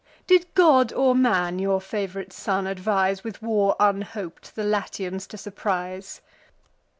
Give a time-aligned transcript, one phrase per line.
[0.25, 6.21] Did god or man your fav'rite son advise, With war unhop'd the Latians to surprise?